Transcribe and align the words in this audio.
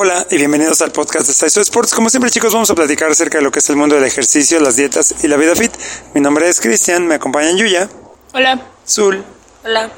Hola 0.00 0.24
y 0.30 0.36
bienvenidos 0.36 0.80
al 0.80 0.92
podcast 0.92 1.26
de 1.26 1.34
Saiso 1.34 1.60
Sports. 1.60 1.92
Como 1.92 2.08
siempre 2.08 2.30
chicos 2.30 2.52
vamos 2.52 2.70
a 2.70 2.76
platicar 2.76 3.10
acerca 3.10 3.38
de 3.38 3.42
lo 3.42 3.50
que 3.50 3.58
es 3.58 3.68
el 3.68 3.74
mundo 3.74 3.96
del 3.96 4.04
ejercicio, 4.04 4.60
las 4.60 4.76
dietas 4.76 5.12
y 5.24 5.26
la 5.26 5.36
vida 5.36 5.56
fit. 5.56 5.72
Mi 6.14 6.20
nombre 6.20 6.48
es 6.48 6.60
Cristian, 6.60 7.04
me 7.04 7.16
acompañan 7.16 7.56
Yuya. 7.56 7.88
Hola. 8.32 8.64
Zul. 8.86 9.24
Hola. 9.64 9.90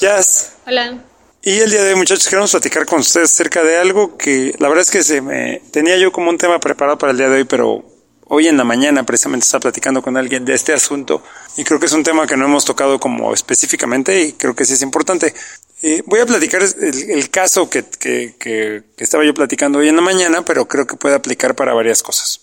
Jazz. 0.00 0.54
Hola. 0.66 0.98
Y 1.40 1.60
el 1.60 1.70
día 1.70 1.84
de 1.84 1.90
hoy 1.90 1.94
muchachos 1.94 2.26
queremos 2.26 2.50
platicar 2.50 2.84
con 2.84 2.98
ustedes 2.98 3.30
acerca 3.30 3.62
de 3.62 3.76
algo 3.76 4.16
que 4.16 4.56
la 4.58 4.66
verdad 4.66 4.82
es 4.82 4.90
que 4.90 5.04
se 5.04 5.20
me 5.20 5.62
tenía 5.70 5.96
yo 5.98 6.10
como 6.10 6.30
un 6.30 6.38
tema 6.38 6.58
preparado 6.58 6.98
para 6.98 7.12
el 7.12 7.18
día 7.18 7.28
de 7.28 7.36
hoy, 7.36 7.44
pero 7.44 7.84
hoy 8.28 8.48
en 8.48 8.56
la 8.56 8.64
mañana 8.64 9.04
precisamente 9.04 9.44
estaba 9.44 9.62
platicando 9.62 10.02
con 10.02 10.16
alguien 10.16 10.44
de 10.44 10.54
este 10.54 10.72
asunto 10.72 11.22
y 11.56 11.64
creo 11.64 11.78
que 11.78 11.86
es 11.86 11.92
un 11.92 12.02
tema 12.02 12.26
que 12.26 12.36
no 12.36 12.46
hemos 12.46 12.64
tocado 12.64 12.98
como 12.98 13.32
específicamente 13.34 14.22
y 14.22 14.32
creo 14.32 14.54
que 14.54 14.64
sí 14.64 14.74
es 14.74 14.82
importante. 14.82 15.34
Eh, 15.82 16.02
voy 16.06 16.20
a 16.20 16.26
platicar 16.26 16.62
el, 16.62 17.30
caso 17.30 17.68
que, 17.68 17.84
que, 17.84 18.34
que, 18.38 18.82
estaba 18.96 19.24
yo 19.24 19.34
platicando 19.34 19.80
hoy 19.80 19.88
en 19.88 19.96
la 19.96 20.02
mañana, 20.02 20.42
pero 20.42 20.66
creo 20.66 20.86
que 20.86 20.96
puede 20.96 21.14
aplicar 21.14 21.54
para 21.54 21.74
varias 21.74 22.02
cosas. 22.02 22.40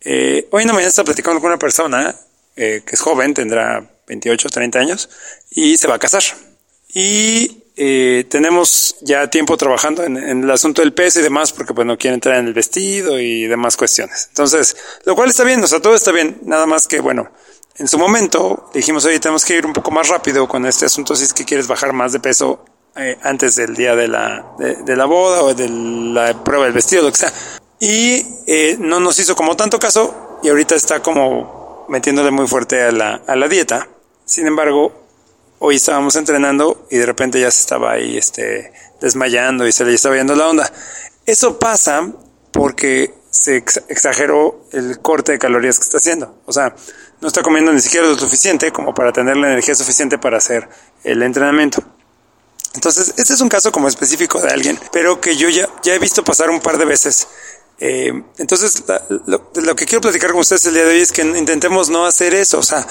Eh, 0.00 0.48
hoy 0.52 0.62
en 0.62 0.68
la 0.68 0.72
mañana 0.72 0.88
estaba 0.88 1.06
platicando 1.06 1.40
con 1.40 1.50
una 1.50 1.58
persona 1.58 2.14
eh, 2.56 2.82
que 2.86 2.94
es 2.94 3.00
joven, 3.00 3.34
tendrá 3.34 3.88
28 4.06 4.48
o 4.48 4.50
30 4.50 4.78
años, 4.78 5.10
y 5.50 5.76
se 5.76 5.86
va 5.86 5.96
a 5.96 5.98
casar. 5.98 6.22
Y 6.94 7.57
eh, 7.80 8.24
tenemos 8.28 8.96
ya 9.00 9.30
tiempo 9.30 9.56
trabajando 9.56 10.02
en, 10.02 10.16
en, 10.16 10.42
el 10.42 10.50
asunto 10.50 10.82
del 10.82 10.92
peso 10.92 11.20
y 11.20 11.22
demás, 11.22 11.52
porque 11.52 11.72
pues 11.72 11.86
no 11.86 11.96
quiere 11.96 12.14
entrar 12.14 12.36
en 12.36 12.46
el 12.46 12.54
vestido 12.54 13.20
y 13.20 13.46
demás 13.46 13.76
cuestiones. 13.76 14.26
Entonces, 14.30 14.76
lo 15.04 15.14
cual 15.14 15.30
está 15.30 15.44
bien, 15.44 15.62
o 15.62 15.66
sea, 15.66 15.80
todo 15.80 15.94
está 15.94 16.10
bien, 16.10 16.38
nada 16.42 16.66
más 16.66 16.88
que, 16.88 17.00
bueno, 17.00 17.30
en 17.78 17.86
su 17.86 17.96
momento 17.96 18.68
dijimos, 18.74 19.04
oye, 19.04 19.20
tenemos 19.20 19.44
que 19.44 19.56
ir 19.56 19.64
un 19.64 19.72
poco 19.72 19.92
más 19.92 20.08
rápido 20.08 20.48
con 20.48 20.66
este 20.66 20.86
asunto 20.86 21.14
si 21.14 21.24
es 21.24 21.32
que 21.32 21.44
quieres 21.44 21.68
bajar 21.68 21.92
más 21.92 22.12
de 22.12 22.18
peso 22.18 22.64
eh, 22.96 23.16
antes 23.22 23.54
del 23.54 23.76
día 23.76 23.94
de 23.94 24.08
la, 24.08 24.44
de, 24.58 24.96
la 24.96 25.04
boda 25.04 25.42
o 25.42 25.54
de 25.54 25.68
la 25.68 26.42
prueba 26.42 26.64
del 26.64 26.72
vestido, 26.72 27.02
lo 27.02 27.12
que 27.12 27.18
sea. 27.18 27.32
Y 27.78 28.26
eh, 28.48 28.76
no 28.80 28.98
nos 28.98 29.20
hizo 29.20 29.36
como 29.36 29.56
tanto 29.56 29.78
caso 29.78 30.40
y 30.42 30.48
ahorita 30.48 30.74
está 30.74 31.00
como 31.00 31.86
metiéndole 31.88 32.32
muy 32.32 32.48
fuerte 32.48 32.82
a 32.82 32.90
la, 32.90 33.22
a 33.24 33.36
la 33.36 33.46
dieta. 33.46 33.88
Sin 34.24 34.48
embargo, 34.48 35.07
hoy 35.58 35.76
estábamos 35.76 36.16
entrenando 36.16 36.86
y 36.90 36.98
de 36.98 37.06
repente 37.06 37.40
ya 37.40 37.50
se 37.50 37.60
estaba 37.60 37.92
ahí 37.92 38.16
este, 38.16 38.72
desmayando 39.00 39.66
y 39.66 39.72
se 39.72 39.84
le 39.84 39.94
estaba 39.94 40.16
yendo 40.16 40.34
la 40.34 40.48
onda. 40.48 40.72
Eso 41.26 41.58
pasa 41.58 42.10
porque 42.52 43.14
se 43.30 43.56
exageró 43.56 44.64
el 44.72 45.00
corte 45.00 45.32
de 45.32 45.38
calorías 45.38 45.78
que 45.78 45.84
está 45.84 45.98
haciendo. 45.98 46.40
O 46.46 46.52
sea, 46.52 46.74
no 47.20 47.28
está 47.28 47.42
comiendo 47.42 47.72
ni 47.72 47.80
siquiera 47.80 48.06
lo 48.06 48.18
suficiente 48.18 48.72
como 48.72 48.94
para 48.94 49.12
tener 49.12 49.36
la 49.36 49.48
energía 49.48 49.74
suficiente 49.74 50.18
para 50.18 50.38
hacer 50.38 50.68
el 51.04 51.22
entrenamiento. 51.22 51.82
Entonces, 52.74 53.14
este 53.16 53.34
es 53.34 53.40
un 53.40 53.48
caso 53.48 53.72
como 53.72 53.88
específico 53.88 54.40
de 54.40 54.50
alguien, 54.50 54.78
pero 54.92 55.20
que 55.20 55.36
yo 55.36 55.48
ya, 55.48 55.68
ya 55.82 55.94
he 55.94 55.98
visto 55.98 56.22
pasar 56.22 56.50
un 56.50 56.60
par 56.60 56.78
de 56.78 56.84
veces. 56.84 57.26
Eh, 57.80 58.12
entonces, 58.38 58.82
lo, 59.26 59.50
lo, 59.54 59.76
que 59.76 59.86
quiero 59.86 60.00
platicar 60.00 60.32
con 60.32 60.40
ustedes 60.40 60.66
el 60.66 60.74
día 60.74 60.84
de 60.84 60.94
hoy 60.94 61.00
es 61.00 61.12
que 61.12 61.22
intentemos 61.22 61.90
no 61.90 62.06
hacer 62.06 62.34
eso. 62.34 62.58
O 62.58 62.62
sea, 62.62 62.86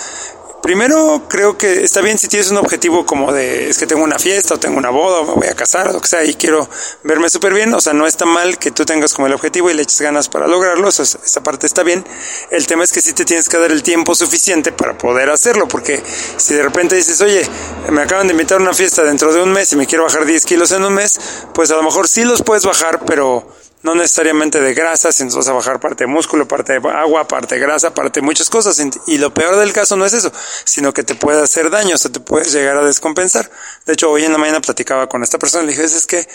Primero, 0.68 1.24
creo 1.30 1.58
que 1.58 1.82
está 1.82 2.02
bien 2.02 2.18
si 2.18 2.28
tienes 2.28 2.52
un 2.52 2.58
objetivo 2.58 3.06
como 3.06 3.32
de, 3.32 3.70
es 3.70 3.78
que 3.78 3.88
tengo 3.88 4.04
una 4.04 4.20
fiesta 4.20 4.56
o 4.56 4.60
tengo 4.60 4.78
una 4.78 4.90
boda 4.90 5.20
o 5.20 5.26
me 5.26 5.34
voy 5.36 5.48
a 5.48 5.56
casar 5.56 5.88
o 5.88 5.94
lo 5.94 6.02
que 6.02 6.10
sea 6.10 6.26
y 6.26 6.34
quiero 6.34 6.70
verme 7.04 7.30
súper 7.30 7.54
bien. 7.54 7.74
O 7.74 7.80
sea, 7.80 7.94
no 7.94 8.06
está 8.06 8.26
mal 8.26 8.58
que 8.58 8.72
tú 8.72 8.84
tengas 8.84 9.14
como 9.14 9.28
el 9.28 9.34
objetivo 9.34 9.70
y 9.70 9.74
le 9.76 9.84
eches 9.84 10.02
ganas 10.02 10.28
para 10.28 10.46
lograrlo. 10.46 10.90
O 10.90 10.92
sea, 10.92 11.06
esa 11.06 11.42
parte 11.42 11.68
está 11.68 11.84
bien. 11.84 12.04
El 12.52 12.68
tema 12.68 12.84
es 12.84 12.92
que 12.92 13.00
sí 13.00 13.14
te 13.14 13.24
tienes 13.24 13.48
que 13.48 13.58
dar 13.58 13.72
el 13.72 13.82
tiempo 13.82 14.14
suficiente 14.14 14.74
para 14.74 14.98
poder 14.98 15.30
hacerlo. 15.30 15.70
Porque 15.70 16.04
si 16.36 16.54
de 16.54 16.64
repente 16.64 16.98
dices, 16.98 17.22
oye, 17.22 17.48
me 17.90 18.02
acaban 18.02 18.28
de 18.28 18.34
invitar 18.34 18.60
a 18.60 18.62
una 18.62 18.74
fiesta 18.74 19.04
dentro 19.04 19.34
de 19.34 19.42
un 19.42 19.54
mes 19.54 19.72
y 19.72 19.78
me 19.78 19.88
quiero 19.88 20.04
bajar 20.04 20.26
10 20.26 20.46
kilos 20.46 20.74
en 20.74 20.84
un 20.84 20.94
mes, 20.94 21.18
pues 21.54 21.72
a 21.72 21.78
lo 21.78 21.84
mejor 21.84 22.10
sí 22.10 22.26
los 22.26 22.42
puedes 22.42 22.66
bajar, 22.66 23.06
pero 23.06 23.48
no 23.88 23.96
necesariamente 23.96 24.60
de 24.60 24.74
grasa, 24.74 25.14
sino 25.14 25.34
vas 25.34 25.48
a 25.48 25.54
bajar 25.54 25.80
parte 25.80 26.04
de 26.04 26.08
músculo, 26.08 26.46
parte 26.46 26.78
de 26.78 26.90
agua, 26.90 27.26
parte 27.26 27.56
de 27.56 27.62
grasa, 27.62 27.94
parte 27.94 28.20
de 28.20 28.26
muchas 28.26 28.50
cosas. 28.50 28.82
Y 29.08 29.18
lo 29.18 29.34
peor 29.34 29.56
del 29.56 29.72
caso 29.72 29.96
no 29.96 30.06
es 30.06 30.12
eso, 30.12 30.30
sino 30.66 30.94
que 30.94 31.04
te 31.04 31.16
puede 31.16 31.42
hacer 31.42 31.70
daño, 31.70 31.96
o 31.96 31.98
sea, 31.98 32.12
te 32.12 32.20
puedes 32.20 32.52
llegar 32.52 32.76
a 32.76 32.84
descompensar. 32.84 33.50
De 33.86 33.94
hecho, 33.94 34.12
hoy 34.12 34.26
en 34.26 34.34
la 34.34 34.38
mañana 34.38 34.60
platicaba 34.60 35.08
con 35.08 35.24
esta 35.24 35.40
persona 35.40 35.64
le 35.64 35.72
dije, 35.72 35.86
es 35.86 36.06
que 36.06 36.28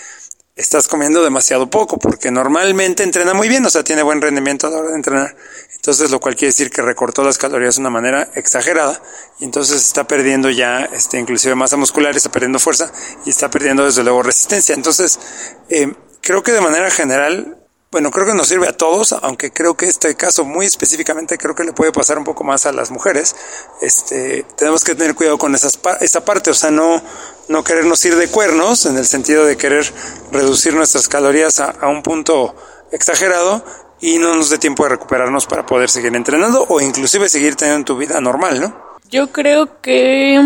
estás 0.57 0.89
comiendo 0.89 1.23
demasiado 1.23 1.69
poco, 1.69 1.99
porque 1.99 2.31
normalmente 2.31 3.03
entrena 3.03 3.35
muy 3.35 3.51
bien, 3.51 3.67
o 3.67 3.71
sea, 3.71 3.85
tiene 3.85 4.03
buen 4.03 4.23
rendimiento 4.23 4.67
a 4.67 4.71
la 4.71 4.79
hora 4.79 4.89
de 4.91 4.97
entrenar. 4.97 5.37
Entonces, 5.77 6.11
lo 6.11 6.21
cual 6.21 6.37
quiere 6.37 6.53
decir 6.53 6.71
que 6.71 6.81
recortó 6.81 7.23
las 7.23 7.37
calorías 7.37 7.75
de 7.75 7.83
una 7.83 7.91
manera 7.91 8.31
exagerada, 8.35 9.03
y 9.41 9.45
entonces 9.45 9.83
está 9.83 10.07
perdiendo 10.07 10.49
ya, 10.49 10.89
este, 10.93 11.19
inclusive 11.19 11.55
masa 11.55 11.77
muscular, 11.77 12.17
está 12.17 12.31
perdiendo 12.31 12.59
fuerza, 12.59 12.91
y 13.27 13.31
está 13.31 13.51
perdiendo 13.51 13.85
desde 13.85 14.03
luego 14.05 14.23
resistencia. 14.23 14.75
Entonces, 14.75 15.19
eh, 15.69 15.93
creo 16.23 16.43
que 16.43 16.53
de 16.53 16.61
manera 16.63 16.91
general, 16.91 17.59
bueno, 17.91 18.11
creo 18.11 18.27
que 18.27 18.35
nos 18.35 18.49
sirve 18.49 18.69
a 18.69 18.73
todos, 18.73 19.13
aunque 19.13 19.53
creo 19.53 19.77
que 19.77 19.87
este 19.87 20.15
caso 20.15 20.45
muy 20.45 20.65
específicamente 20.65 21.37
creo 21.37 21.55
que 21.55 21.65
le 21.65 21.75
puede 21.75 21.93
pasar 21.93 22.17
un 22.17 22.25
poco 22.25 22.43
más 22.45 22.65
a 22.65 22.73
las 22.73 22.91
mujeres. 22.91 23.37
Este, 23.83 24.47
tenemos 24.57 24.83
que 24.83 24.95
tener 24.95 25.15
cuidado 25.15 25.37
con 25.37 25.55
esas, 25.55 25.79
esa 26.01 26.25
parte, 26.25 26.51
o 26.51 26.55
sea, 26.55 26.71
no, 26.71 27.03
no 27.49 27.63
querernos 27.65 28.03
ir 28.07 28.17
de 28.17 28.29
cuernos 28.29 28.87
en 28.87 28.97
el 28.97 29.05
sentido 29.05 29.45
de 29.45 29.59
querer 29.59 29.93
reducir 30.31 30.75
nuestras 30.75 31.09
calorías 31.09 31.61
a, 31.61 31.71
a 31.71 31.89
un 31.89 32.03
punto 32.03 32.55
exagerado 32.93 33.63
y 34.01 34.19
no 34.19 34.35
nos 34.35 34.49
dé 34.49 34.59
tiempo 34.59 34.85
de 34.85 34.91
recuperarnos 34.91 35.47
para 35.47 35.67
poder 35.67 35.91
seguir 35.91 36.15
entrenando 36.17 36.65
o 36.69 36.81
inclusive 36.81 37.29
seguir 37.29 37.57
teniendo 37.57 37.85
tu 37.85 37.97
vida 37.97 38.21
normal, 38.21 38.61
¿no? 38.61 38.93
Yo 39.11 39.31
creo 39.31 39.81
que 39.83 40.41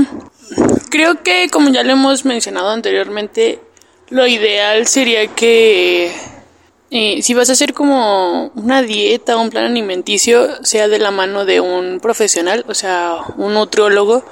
creo 0.90 1.22
que 1.22 1.48
como 1.50 1.70
ya 1.70 1.84
lo 1.84 1.92
hemos 1.92 2.24
mencionado 2.24 2.70
anteriormente, 2.70 3.60
lo 4.08 4.26
ideal 4.26 4.86
sería 4.86 5.26
que 5.28 6.12
eh, 6.90 7.20
si 7.22 7.34
vas 7.34 7.48
a 7.50 7.52
hacer 7.52 7.74
como 7.74 8.52
una 8.54 8.82
dieta 8.82 9.36
o 9.36 9.42
un 9.42 9.50
plan 9.50 9.64
alimenticio, 9.64 10.64
sea 10.64 10.88
de 10.88 10.98
la 10.98 11.10
mano 11.10 11.44
de 11.44 11.60
un 11.60 11.98
profesional, 12.00 12.64
o 12.68 12.74
sea, 12.74 13.18
un 13.36 13.54
nutriólogo, 13.54 14.24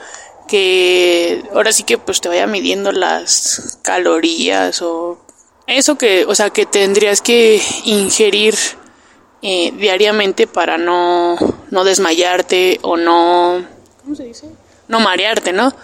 que 0.47 1.43
ahora 1.53 1.73
sí 1.73 1.83
que 1.83 1.99
pues 1.99 2.21
te 2.21 2.29
vaya 2.29 2.47
midiendo 2.47 2.93
las 2.93 3.79
calorías 3.83 4.83
o 4.83 5.19
eso 5.67 5.97
que, 5.97 6.25
o 6.27 6.35
sea, 6.35 6.51
que 6.51 6.67
tendrías 6.67 7.21
que 7.23 7.61
ingerir 7.85 8.55
eh, 9.43 9.73
diariamente 9.73 10.47
para 10.47 10.79
no, 10.79 11.37
no 11.71 11.85
desmayarte 11.85 12.79
o 12.83 12.97
no, 12.97 13.65
¿cómo 14.03 14.15
se 14.15 14.25
dice? 14.25 14.49
No 14.87 15.01
marearte, 15.01 15.53
¿no? 15.53 15.75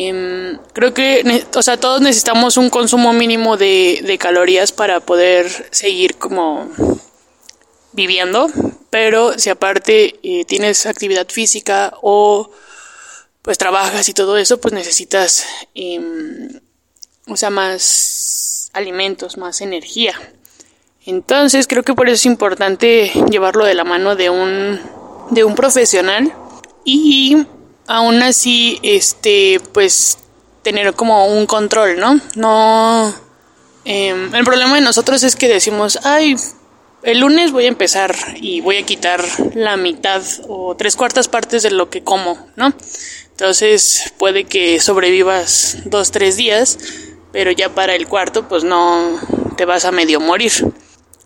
Em, 0.00 0.58
creo 0.74 0.94
que, 0.94 1.44
o 1.56 1.60
sea, 1.60 1.76
todos 1.76 2.00
necesitamos 2.00 2.56
un 2.56 2.70
consumo 2.70 3.12
mínimo 3.12 3.56
de, 3.56 4.16
calorías 4.20 4.70
para 4.70 5.00
poder 5.00 5.50
seguir 5.72 6.14
como 6.14 6.70
viviendo, 7.90 8.48
pero 8.90 9.36
si 9.40 9.50
aparte 9.50 10.14
eh, 10.22 10.44
tienes 10.44 10.86
actividad 10.86 11.26
física 11.28 11.94
o 12.00 12.48
pues 13.42 13.58
trabajas 13.58 14.08
y 14.08 14.14
todo 14.14 14.38
eso, 14.38 14.60
pues 14.60 14.72
necesitas, 14.72 15.44
em, 15.74 16.60
o 17.26 17.36
sea, 17.36 17.50
más 17.50 18.70
alimentos, 18.74 19.36
más 19.36 19.60
energía. 19.60 20.14
Entonces 21.06 21.66
creo 21.66 21.82
que 21.82 21.94
por 21.94 22.06
eso 22.06 22.14
es 22.14 22.26
importante 22.26 23.10
llevarlo 23.28 23.64
de 23.64 23.74
la 23.74 23.82
mano 23.82 24.14
de 24.14 24.30
un, 24.30 24.78
de 25.30 25.42
un 25.42 25.56
profesional 25.56 26.32
y 26.84 27.48
aún 27.88 28.22
así, 28.22 28.78
este, 28.82 29.60
pues, 29.72 30.18
tener 30.62 30.94
como 30.94 31.26
un 31.26 31.46
control, 31.46 31.98
¿no? 31.98 32.20
No. 32.36 33.14
Em, 33.84 34.34
el 34.34 34.44
problema 34.44 34.74
de 34.74 34.82
nosotros 34.82 35.22
es 35.22 35.34
que 35.34 35.48
decimos, 35.48 35.98
ay, 36.04 36.36
el 37.02 37.20
lunes 37.20 37.52
voy 37.52 37.64
a 37.64 37.68
empezar 37.68 38.14
y 38.36 38.60
voy 38.60 38.76
a 38.76 38.82
quitar 38.84 39.24
la 39.54 39.76
mitad 39.76 40.22
o 40.48 40.76
tres 40.76 40.94
cuartas 40.94 41.28
partes 41.28 41.62
de 41.62 41.70
lo 41.70 41.88
que 41.88 42.04
como, 42.04 42.48
¿no? 42.56 42.74
Entonces 43.30 44.12
puede 44.18 44.44
que 44.44 44.80
sobrevivas 44.80 45.78
dos, 45.84 46.10
tres 46.10 46.36
días, 46.36 46.78
pero 47.32 47.50
ya 47.52 47.70
para 47.70 47.94
el 47.94 48.08
cuarto, 48.08 48.48
pues 48.48 48.64
no 48.64 49.18
te 49.56 49.64
vas 49.64 49.84
a 49.84 49.92
medio 49.92 50.20
morir. 50.20 50.52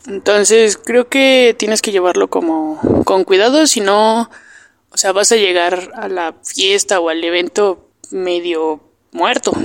Entonces 0.06 0.76
creo 0.76 1.08
que 1.08 1.56
tienes 1.58 1.80
que 1.80 1.90
llevarlo 1.90 2.28
como 2.28 3.02
con 3.04 3.24
cuidado, 3.24 3.66
si 3.66 3.80
no 3.80 4.30
o 4.92 4.96
sea, 4.96 5.12
vas 5.12 5.32
a 5.32 5.36
llegar 5.36 5.90
a 5.94 6.08
la 6.08 6.34
fiesta 6.44 7.00
o 7.00 7.08
al 7.08 7.22
evento 7.24 7.88
medio 8.10 8.80
muerto. 9.12 9.52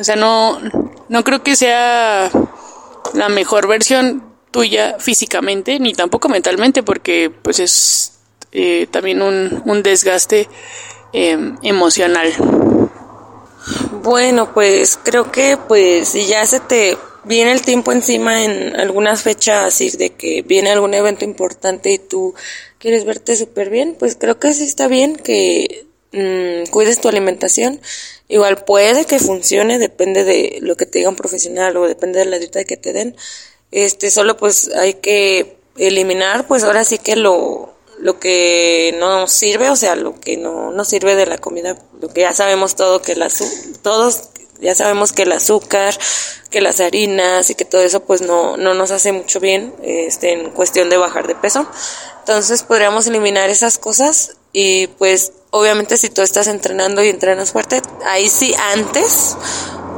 O 0.00 0.04
sea, 0.04 0.14
no, 0.14 0.60
no 1.08 1.24
creo 1.24 1.42
que 1.42 1.56
sea 1.56 2.30
la 3.14 3.28
mejor 3.28 3.66
versión 3.66 4.22
tuya 4.52 4.96
físicamente, 5.00 5.80
ni 5.80 5.92
tampoco 5.92 6.28
mentalmente, 6.28 6.84
porque 6.84 7.32
pues 7.42 7.58
es 7.58 8.12
eh, 8.52 8.86
también 8.92 9.22
un, 9.22 9.60
un 9.64 9.82
desgaste 9.82 10.48
em, 11.12 11.58
emocional. 11.62 12.32
Bueno, 14.02 14.54
pues 14.54 14.98
creo 15.02 15.32
que 15.32 15.56
pues 15.56 16.10
si 16.10 16.26
ya 16.26 16.46
se 16.46 16.60
te 16.60 16.96
viene 17.24 17.52
el 17.52 17.62
tiempo 17.62 17.92
encima 17.92 18.44
en 18.44 18.76
algunas 18.76 19.22
fechas 19.22 19.64
así 19.64 19.90
de 19.90 20.10
que 20.10 20.42
viene 20.42 20.70
algún 20.70 20.94
evento 20.94 21.24
importante 21.24 21.92
y 21.92 21.98
tú 21.98 22.34
quieres 22.78 23.04
verte 23.04 23.36
súper 23.36 23.70
bien, 23.70 23.96
pues 23.98 24.16
creo 24.16 24.38
que 24.38 24.52
sí 24.52 24.64
está 24.64 24.88
bien 24.88 25.16
que 25.16 25.86
mm, 26.12 26.70
cuides 26.70 27.00
tu 27.00 27.08
alimentación. 27.08 27.80
Igual 28.28 28.64
puede 28.64 29.04
que 29.04 29.18
funcione, 29.18 29.78
depende 29.78 30.24
de 30.24 30.58
lo 30.60 30.76
que 30.76 30.86
te 30.86 30.98
diga 30.98 31.10
un 31.10 31.16
profesional 31.16 31.76
o 31.76 31.86
depende 31.86 32.18
de 32.18 32.26
la 32.26 32.38
dieta 32.38 32.64
que 32.64 32.76
te 32.76 32.92
den. 32.92 33.16
Este, 33.70 34.10
solo 34.10 34.36
pues 34.36 34.70
hay 34.74 34.94
que 34.94 35.56
eliminar, 35.76 36.46
pues 36.46 36.64
ahora 36.64 36.84
sí 36.84 36.98
que 36.98 37.16
lo, 37.16 37.74
lo 37.98 38.18
que 38.20 38.94
no 38.98 39.26
sirve, 39.26 39.70
o 39.70 39.76
sea, 39.76 39.96
lo 39.96 40.20
que 40.20 40.36
no 40.36 40.70
nos 40.72 40.88
sirve 40.88 41.14
de 41.14 41.26
la 41.26 41.38
comida, 41.38 41.76
lo 42.00 42.08
que 42.08 42.22
ya 42.22 42.32
sabemos 42.32 42.76
todo 42.76 43.02
que 43.02 43.16
la 43.16 43.28
todos 43.82 44.30
ya 44.60 44.74
sabemos 44.74 45.12
que 45.12 45.22
el 45.22 45.32
azúcar, 45.32 45.94
que 46.50 46.60
las 46.60 46.80
harinas 46.80 47.50
y 47.50 47.54
que 47.54 47.64
todo 47.64 47.82
eso 47.82 48.00
pues 48.00 48.22
no, 48.22 48.56
no 48.56 48.74
nos 48.74 48.90
hace 48.90 49.12
mucho 49.12 49.40
bien 49.40 49.74
este, 49.82 50.32
en 50.32 50.50
cuestión 50.50 50.90
de 50.90 50.96
bajar 50.96 51.26
de 51.26 51.34
peso. 51.34 51.66
Entonces 52.20 52.62
podríamos 52.62 53.06
eliminar 53.06 53.50
esas 53.50 53.78
cosas 53.78 54.36
y 54.52 54.88
pues 54.88 55.32
obviamente 55.50 55.96
si 55.96 56.10
tú 56.10 56.22
estás 56.22 56.46
entrenando 56.46 57.02
y 57.02 57.08
entrenas 57.08 57.52
fuerte, 57.52 57.80
ahí 58.04 58.28
sí 58.28 58.54
antes, 58.72 59.36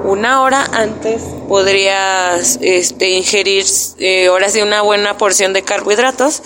una 0.05 0.43
hora 0.43 0.65
antes 0.73 1.23
podrías 1.49 2.59
este, 2.61 3.11
ingerir 3.11 3.67
eh, 3.99 4.27
ahora 4.29 4.49
sí 4.49 4.63
una 4.63 4.83
buena 4.83 5.19
porción 5.19 5.53
de 5.53 5.63
carbohidratos 5.63 6.43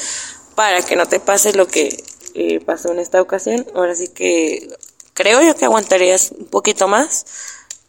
para 0.55 0.83
que 0.83 0.97
no 0.97 1.07
te 1.07 1.21
pase 1.21 1.53
lo 1.53 1.67
que 1.67 2.03
eh, 2.35 2.61
pasó 2.61 2.93
en 2.93 2.99
esta 2.99 3.21
ocasión. 3.21 3.67
Ahora 3.75 3.95
sí 3.95 4.09
que 4.09 4.69
creo 5.13 5.43
yo 5.43 5.55
que 5.57 5.65
aguantarías 5.65 6.33
un 6.37 6.47
poquito 6.47 6.89
más 6.89 7.27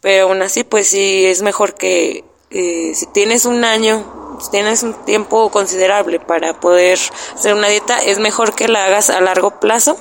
pero 0.06 0.28
aún 0.28 0.40
así 0.40 0.62
pues 0.62 0.86
sí 0.86 1.26
es 1.26 1.42
mejor 1.42 1.74
que 1.74 2.22
eh, 2.52 2.92
si 2.94 3.06
tienes 3.06 3.44
un 3.44 3.64
año, 3.64 4.38
si 4.40 4.52
tienes 4.52 4.84
un 4.84 4.94
tiempo 5.04 5.50
considerable 5.50 6.20
para 6.20 6.60
poder 6.60 6.96
hacer 7.34 7.54
una 7.54 7.66
dieta, 7.66 7.98
es 7.98 8.20
mejor 8.20 8.54
que 8.54 8.68
la 8.68 8.84
hagas 8.84 9.10
a 9.10 9.20
largo 9.20 9.58
plazo 9.58 9.98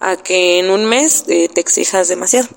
a 0.00 0.16
que 0.16 0.58
en 0.58 0.70
un 0.70 0.86
mes 0.86 1.22
eh, 1.28 1.48
te 1.54 1.60
exijas 1.60 2.08
demasiado. 2.08 2.48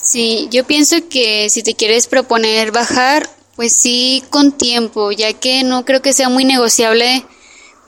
Sí, 0.00 0.46
yo 0.52 0.62
pienso 0.62 0.94
que 1.10 1.50
si 1.50 1.64
te 1.64 1.74
quieres 1.74 2.06
proponer 2.06 2.70
bajar, 2.70 3.28
pues 3.56 3.74
sí 3.74 4.22
con 4.30 4.52
tiempo, 4.52 5.10
ya 5.10 5.32
que 5.32 5.64
no 5.64 5.84
creo 5.84 6.02
que 6.02 6.12
sea 6.12 6.28
muy 6.28 6.44
negociable 6.44 7.26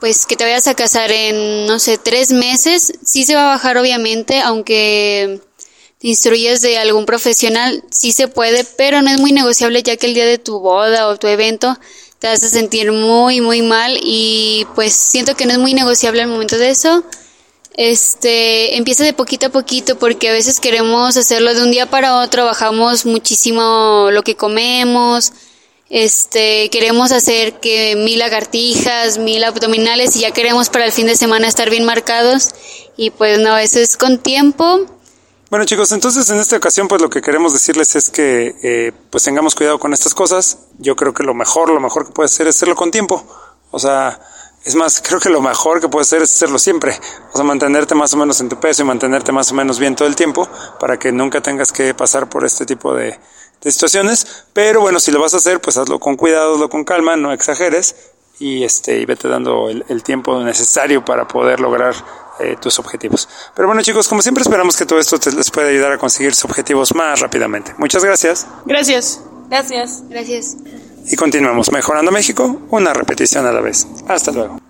pues 0.01 0.25
que 0.25 0.35
te 0.35 0.43
vayas 0.43 0.67
a 0.67 0.75
casar 0.75 1.09
en, 1.09 1.67
no 1.67 1.79
sé, 1.79 1.97
tres 1.97 2.33
meses, 2.33 2.93
sí 3.05 3.23
se 3.23 3.33
va 3.33 3.45
a 3.45 3.55
bajar 3.55 3.77
obviamente, 3.77 4.41
aunque 4.41 5.39
te 5.99 6.07
instruyes 6.07 6.61
de 6.61 6.77
algún 6.77 7.05
profesional, 7.05 7.83
sí 7.91 8.11
se 8.11 8.27
puede, 8.27 8.63
pero 8.63 9.01
no 9.01 9.09
es 9.09 9.19
muy 9.19 9.31
negociable 9.31 9.81
ya 9.81 9.97
que 9.97 10.07
el 10.07 10.13
día 10.13 10.25
de 10.25 10.37
tu 10.37 10.59
boda 10.59 11.07
o 11.07 11.17
tu 11.17 11.27
evento 11.27 11.77
te 12.19 12.27
a 12.27 12.37
sentir 12.37 12.91
muy, 12.91 13.41
muy 13.41 13.61
mal 13.61 13.97
y 14.01 14.65
pues 14.75 14.93
siento 14.93 15.35
que 15.35 15.45
no 15.45 15.53
es 15.53 15.59
muy 15.59 15.73
negociable 15.73 16.21
al 16.21 16.29
momento 16.29 16.57
de 16.57 16.69
eso. 16.69 17.03
Este, 17.75 18.75
empieza 18.75 19.03
de 19.03 19.13
poquito 19.13 19.47
a 19.47 19.49
poquito 19.49 19.99
porque 19.99 20.29
a 20.29 20.33
veces 20.33 20.59
queremos 20.59 21.15
hacerlo 21.15 21.53
de 21.53 21.61
un 21.61 21.69
día 21.69 21.85
para 21.85 22.17
otro, 22.21 22.45
bajamos 22.45 23.05
muchísimo 23.05 24.09
lo 24.11 24.23
que 24.23 24.35
comemos, 24.35 25.31
este, 25.91 26.69
queremos 26.71 27.11
hacer 27.11 27.59
que 27.59 27.95
mil 27.95 28.17
lagartijas, 28.17 29.19
mil 29.19 29.43
abdominales 29.43 30.15
y 30.15 30.21
ya 30.21 30.31
queremos 30.31 30.69
para 30.69 30.85
el 30.85 30.91
fin 30.91 31.05
de 31.05 31.15
semana 31.15 31.47
estar 31.47 31.69
bien 31.69 31.85
marcados 31.85 32.49
y 32.97 33.11
pues 33.11 33.37
no, 33.37 33.55
eso 33.59 33.79
es 33.79 33.95
con 33.95 34.17
tiempo 34.17 34.87
bueno 35.49 35.65
chicos, 35.65 35.91
entonces 35.91 36.29
en 36.29 36.39
esta 36.39 36.57
ocasión 36.57 36.87
pues 36.87 37.01
lo 37.01 37.09
que 37.09 37.21
queremos 37.21 37.53
decirles 37.53 37.95
es 37.95 38.09
que 38.09 38.55
eh, 38.61 38.91
pues 39.09 39.23
tengamos 39.23 39.55
cuidado 39.55 39.79
con 39.79 39.93
estas 39.93 40.13
cosas. 40.13 40.59
Yo 40.77 40.95
creo 40.95 41.13
que 41.13 41.23
lo 41.23 41.33
mejor, 41.33 41.69
lo 41.69 41.79
mejor 41.79 42.05
que 42.05 42.13
puede 42.13 42.25
hacer 42.25 42.47
es 42.47 42.55
hacerlo 42.55 42.75
con 42.75 42.91
tiempo. 42.91 43.25
O 43.71 43.79
sea, 43.79 44.19
es 44.65 44.75
más, 44.75 45.01
creo 45.07 45.19
que 45.19 45.29
lo 45.29 45.41
mejor 45.41 45.79
que 45.79 45.87
puedes 45.87 46.07
hacer 46.07 46.21
es 46.21 46.33
hacerlo 46.33 46.59
siempre. 46.59 46.99
O 47.33 47.37
sea, 47.37 47.45
mantenerte 47.45 47.95
más 47.95 48.13
o 48.13 48.17
menos 48.17 48.41
en 48.41 48.49
tu 48.49 48.59
peso 48.59 48.81
y 48.81 48.85
mantenerte 48.85 49.31
más 49.31 49.51
o 49.51 49.55
menos 49.55 49.79
bien 49.79 49.95
todo 49.95 50.07
el 50.07 50.15
tiempo 50.15 50.47
para 50.79 50.99
que 50.99 51.11
nunca 51.11 51.41
tengas 51.41 51.71
que 51.71 51.93
pasar 51.93 52.29
por 52.29 52.45
este 52.45 52.65
tipo 52.65 52.93
de, 52.93 53.17
situaciones. 53.61 54.45
Pero 54.53 54.81
bueno, 54.81 54.99
si 54.99 55.11
lo 55.11 55.19
vas 55.19 55.33
a 55.33 55.37
hacer, 55.37 55.59
pues 55.61 55.77
hazlo 55.77 55.99
con 55.99 56.15
cuidado, 56.15 56.53
hazlo 56.53 56.69
con 56.69 56.83
calma, 56.83 57.15
no 57.15 57.31
exageres 57.33 57.95
y 58.39 58.63
este 58.63 58.99
y 58.99 59.05
vete 59.05 59.27
dando 59.27 59.69
el 59.69 60.03
tiempo 60.03 60.39
necesario 60.43 61.03
para 61.03 61.27
poder 61.27 61.59
lograr 61.59 61.95
eh, 62.39 62.55
tus 62.59 62.79
objetivos. 62.79 63.27
Pero 63.55 63.67
bueno 63.67 63.81
chicos, 63.81 64.07
como 64.07 64.21
siempre 64.21 64.41
esperamos 64.41 64.75
que 64.75 64.85
todo 64.85 64.99
esto 64.99 65.19
te, 65.19 65.31
les 65.31 65.49
pueda 65.51 65.69
ayudar 65.69 65.91
a 65.91 65.97
conseguir 65.97 66.33
sus 66.33 66.45
objetivos 66.45 66.93
más 66.95 67.19
rápidamente. 67.19 67.73
Muchas 67.77 68.03
gracias. 68.03 68.47
Gracias. 68.65 69.21
Gracias. 69.49 70.03
Gracias. 70.09 70.57
Y 71.09 71.15
continuamos 71.15 71.71
mejorando 71.71 72.11
México, 72.11 72.61
una 72.69 72.93
repetición 72.93 73.45
a 73.45 73.51
la 73.51 73.61
vez. 73.61 73.87
Hasta 74.07 74.31
luego. 74.31 74.59